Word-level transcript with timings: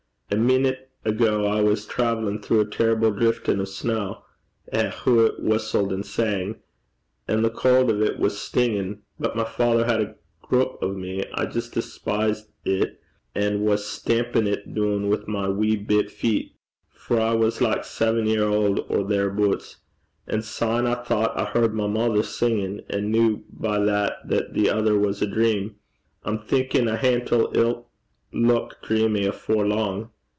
A 0.33 0.37
meenute 0.37 0.85
ago 1.03 1.45
I 1.45 1.59
was 1.59 1.85
traivellin' 1.85 2.41
throu 2.41 2.61
a 2.61 2.65
terrible 2.65 3.11
driftin' 3.11 3.59
o' 3.59 3.65
snaw 3.65 4.21
eh, 4.71 4.89
hoo 4.89 5.25
it 5.25 5.41
whustled 5.41 5.91
and 5.91 6.05
sang! 6.05 6.61
and 7.27 7.43
the 7.43 7.49
cauld 7.49 7.89
o' 7.91 7.97
't 7.99 8.17
was 8.17 8.37
stingin'; 8.39 9.01
but 9.19 9.35
my 9.35 9.43
father 9.43 9.83
had 9.85 9.99
a 10.01 10.15
grup 10.41 10.81
o' 10.81 10.93
me, 10.93 11.19
an' 11.23 11.31
I 11.33 11.47
jist 11.47 11.73
despised 11.73 12.45
it, 12.63 13.01
an' 13.35 13.63
was 13.65 13.85
stampin' 13.85 14.45
't 14.45 14.73
doon 14.73 15.09
wi' 15.09 15.17
my 15.27 15.49
wee 15.49 15.75
bit 15.75 16.09
feet, 16.09 16.55
for 16.93 17.19
I 17.19 17.33
was 17.33 17.59
like 17.59 17.81
saven 17.83 18.25
year 18.25 18.47
auld 18.47 18.79
or 18.87 18.99
thereaboots. 19.03 19.81
An' 20.27 20.43
syne 20.43 20.87
I 20.87 20.95
thocht 21.03 21.33
I 21.35 21.43
heard 21.43 21.73
my 21.73 21.87
mither 21.87 22.23
singin', 22.23 22.83
and 22.89 23.13
kent 23.13 23.59
by 23.61 23.79
that 23.83 24.29
that 24.29 24.53
the 24.53 24.69
ither 24.69 24.97
was 24.97 25.21
a 25.21 25.27
dream. 25.27 25.75
I'm 26.23 26.39
thinkin' 26.39 26.87
a 26.87 26.95
hantle 26.95 27.51
'ill 27.53 27.89
luik 28.33 28.81
dreamy 28.81 29.25
afore 29.25 29.67
lang. 29.67 30.09